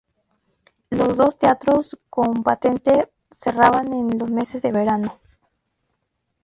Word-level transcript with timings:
Los 0.89 1.17
dos 1.17 1.37
teatros 1.37 1.95
con 2.09 2.41
patente 2.41 3.11
cerraban 3.29 3.93
en 3.93 4.17
los 4.17 4.31
meses 4.31 4.63
de 4.63 4.71
verano. 4.71 5.19